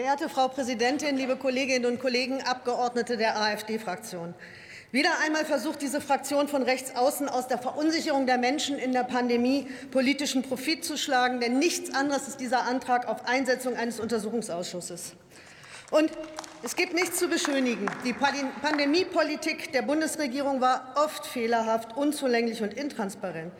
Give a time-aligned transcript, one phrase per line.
[0.00, 4.32] Geehrte Frau Präsidentin, liebe Kolleginnen und Kollegen, Abgeordnete der AfD-Fraktion!
[4.92, 9.04] Wieder einmal versucht diese Fraktion von rechts außen aus der Verunsicherung der Menschen in der
[9.04, 11.38] Pandemie politischen Profit zu schlagen.
[11.38, 15.16] Denn nichts anderes ist dieser Antrag auf Einsetzung eines Untersuchungsausschusses.
[15.90, 16.10] Und
[16.62, 17.84] es gibt nichts zu beschönigen.
[18.02, 23.52] Die Pandemiepolitik der Bundesregierung war oft fehlerhaft, unzulänglich und intransparent.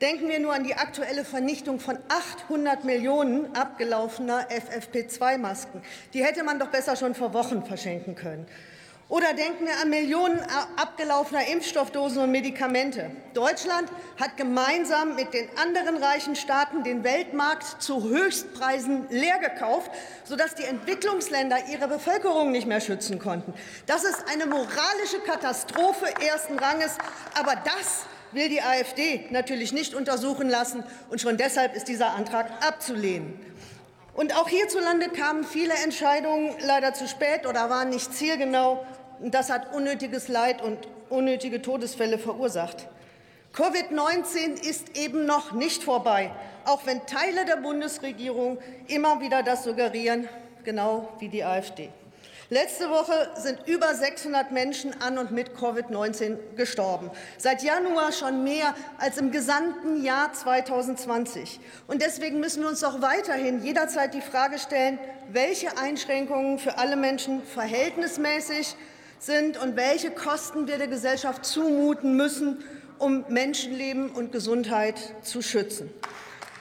[0.00, 5.80] Denken wir nur an die aktuelle Vernichtung von 800 Millionen abgelaufener FFP2-Masken.
[6.12, 8.46] Die hätte man doch besser schon vor Wochen verschenken können.
[9.08, 10.40] Oder denken wir an Millionen
[10.76, 13.10] abgelaufener Impfstoffdosen und Medikamente.
[13.34, 13.88] Deutschland
[14.20, 19.92] hat gemeinsam mit den anderen reichen Staaten den Weltmarkt zu Höchstpreisen leer gekauft,
[20.24, 23.54] sodass die Entwicklungsländer ihre Bevölkerung nicht mehr schützen konnten.
[23.86, 26.98] Das ist eine moralische Katastrophe ersten Ranges.
[27.34, 30.84] Aber das will die AfD natürlich nicht untersuchen lassen.
[31.10, 33.38] Und schon deshalb ist dieser Antrag abzulehnen.
[34.14, 38.84] Und auch hierzulande kamen viele Entscheidungen leider zu spät oder waren nicht zielgenau.
[39.20, 40.78] Das hat unnötiges Leid und
[41.10, 42.88] unnötige Todesfälle verursacht.
[43.54, 46.30] Covid-19 ist eben noch nicht vorbei,
[46.64, 50.28] auch wenn Teile der Bundesregierung immer wieder das suggerieren,
[50.64, 51.90] genau wie die AfD.
[52.48, 57.10] Letzte Woche sind über 600 Menschen an und mit Covid-19 gestorben.
[57.38, 61.58] Seit Januar schon mehr als im gesamten Jahr 2020.
[61.88, 65.00] Und deswegen müssen wir uns auch weiterhin jederzeit die Frage stellen,
[65.32, 68.76] welche Einschränkungen für alle Menschen verhältnismäßig
[69.18, 72.62] sind und welche Kosten wir der Gesellschaft zumuten müssen,
[73.00, 75.92] um Menschenleben und Gesundheit zu schützen.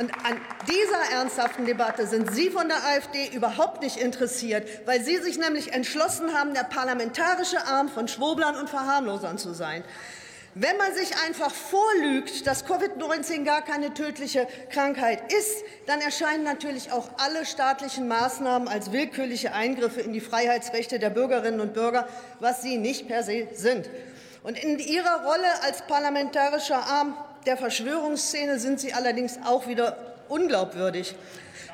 [0.00, 5.18] Und an dieser ernsthaften Debatte sind Sie von der AfD überhaupt nicht interessiert, weil Sie
[5.18, 9.84] sich nämlich entschlossen haben, der parlamentarische Arm von Schwoblern und Verharmlosern zu sein.
[10.54, 16.92] Wenn man sich einfach vorlügt, dass Covid-19 gar keine tödliche Krankheit ist, dann erscheinen natürlich
[16.92, 22.08] auch alle staatlichen Maßnahmen als willkürliche Eingriffe in die Freiheitsrechte der Bürgerinnen und Bürger,
[22.38, 23.90] was sie nicht per se sind.
[24.44, 27.14] Und in Ihrer Rolle als parlamentarischer Arm
[27.46, 29.96] der Verschwörungsszene sind Sie allerdings auch wieder
[30.28, 31.14] unglaubwürdig.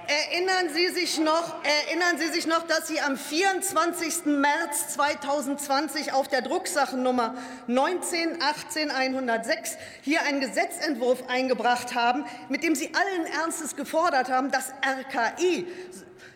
[0.08, 4.26] Erinnern Sie sich noch, erinnern Sie sich noch, dass Sie am 24.
[4.26, 7.34] März 2020 auf der Drucksachennummer
[7.66, 14.52] 19 18 106 hier einen Gesetzentwurf eingebracht haben, mit dem Sie allen Ernstes gefordert haben,
[14.52, 15.66] dass RKI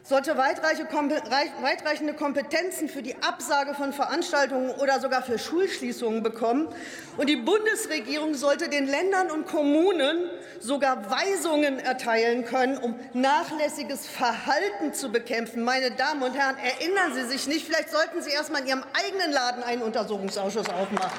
[0.02, 6.68] sollte weitreichende Kompetenzen für die Absage von Veranstaltungen oder sogar für Schulschließungen bekommen.
[7.16, 14.92] Und die Bundesregierung sollte den Ländern und Kommunen sogar Weisungen erteilen können, um nachlässiges Verhalten
[14.94, 15.62] zu bekämpfen.
[15.62, 18.84] Meine Damen und Herren, erinnern Sie sich nicht, vielleicht sollten Sie erst mal in Ihrem
[18.92, 21.18] eigenen Laden einen Untersuchungsausschuss aufmachen.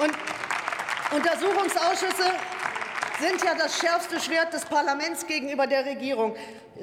[0.00, 0.14] Und
[1.14, 2.24] Untersuchungsausschüsse
[3.20, 6.34] sind ja das schärfste Schwert des Parlaments gegenüber der Regierung.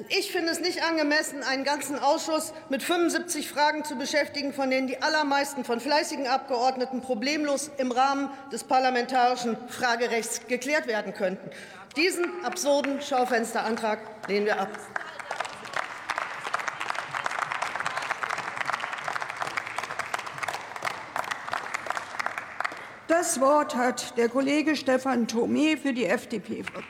[0.09, 4.87] Ich finde es nicht angemessen, einen ganzen Ausschuss mit 75 Fragen zu beschäftigen, von denen
[4.87, 11.49] die allermeisten von fleißigen Abgeordneten problemlos im Rahmen des parlamentarischen Fragerechts geklärt werden könnten.
[11.95, 14.69] Diesen absurden Schaufensterantrag lehnen wir ab.
[23.09, 26.89] Das Wort hat der Kollege Stefan Thome für die FDP-Fraktion.